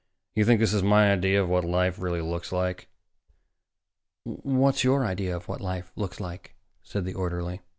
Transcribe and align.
"You 0.33 0.45
think 0.45 0.59
this 0.59 0.73
is 0.73 0.81
my 0.81 1.11
idea 1.11 1.39
of 1.39 1.47
what 1.47 1.63
life 1.63 1.99
really 1.99 2.21
looks 2.21 2.51
like?" 2.51 2.87
"What's 4.23 4.83
your 4.83 5.05
idea 5.05 5.35
of 5.35 5.47
what 5.47 5.61
life 5.61 5.91
looks 5.95 6.19
like?" 6.19 6.55
said 6.81 7.05
the 7.05 7.13
orderly. 7.13 7.61